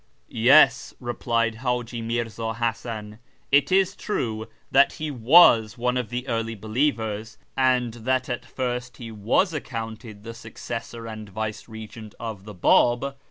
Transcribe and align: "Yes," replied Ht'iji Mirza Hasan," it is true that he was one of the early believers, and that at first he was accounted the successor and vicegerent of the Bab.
"Yes," 0.49 0.95
replied 0.99 1.57
Ht'iji 1.57 2.03
Mirza 2.03 2.55
Hasan," 2.55 3.19
it 3.59 3.71
is 3.71 3.95
true 3.95 4.47
that 4.71 4.93
he 4.93 5.11
was 5.11 5.77
one 5.77 5.95
of 5.95 6.09
the 6.09 6.27
early 6.27 6.55
believers, 6.55 7.37
and 7.55 7.93
that 7.93 8.27
at 8.27 8.43
first 8.43 8.97
he 8.97 9.11
was 9.11 9.53
accounted 9.53 10.23
the 10.23 10.33
successor 10.33 11.05
and 11.05 11.29
vicegerent 11.29 12.15
of 12.19 12.45
the 12.45 12.55
Bab. 12.55 13.13